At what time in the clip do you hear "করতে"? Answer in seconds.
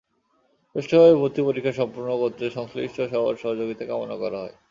2.21-2.43